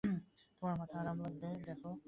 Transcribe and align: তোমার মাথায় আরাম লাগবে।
তোমার 0.61 0.75
মাথায় 0.79 0.99
আরাম 1.01 1.17
লাগবে। 1.23 1.47